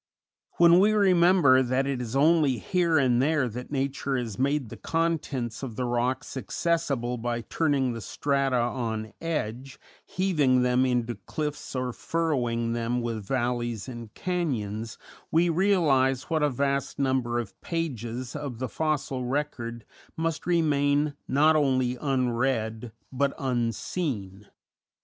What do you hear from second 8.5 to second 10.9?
on edge, heaving them